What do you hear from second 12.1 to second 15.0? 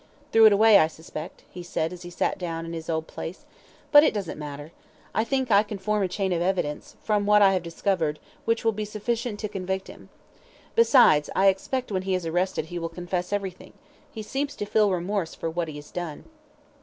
is arrested he will confess everything; he seems to feel